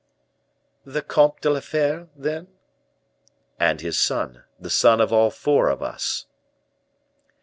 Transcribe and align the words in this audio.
"The 0.83 1.03
Comte 1.03 1.41
de 1.41 1.51
la 1.51 1.59
Fere, 1.59 2.09
then?" 2.15 2.47
"And 3.59 3.81
his 3.81 3.99
son, 3.99 4.45
the 4.59 4.71
son 4.71 4.99
of 4.99 5.13
all 5.13 5.29
four 5.29 5.69
of 5.69 5.83
us." 5.83 6.25